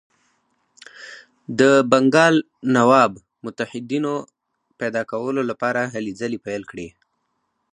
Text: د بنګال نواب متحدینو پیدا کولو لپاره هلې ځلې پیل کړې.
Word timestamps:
د 1.59 1.61
بنګال 1.91 2.35
نواب 2.75 3.11
متحدینو 3.45 4.15
پیدا 4.79 5.01
کولو 5.11 5.41
لپاره 5.49 5.81
هلې 5.93 6.11
ځلې 6.19 6.39
پیل 6.45 6.63
کړې. 6.71 6.87